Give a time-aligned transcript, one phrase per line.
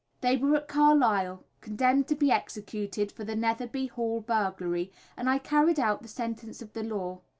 [0.21, 5.37] They were at Carlisle, condemned to be executed for the Netherby Hall burglary, and I
[5.37, 7.19] carried out the sentence of the law.